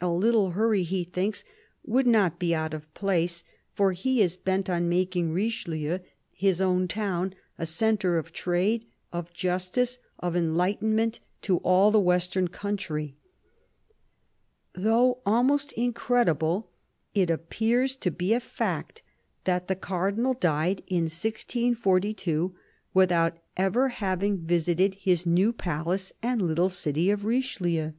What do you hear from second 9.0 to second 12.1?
of justice, of enlightenment, to all the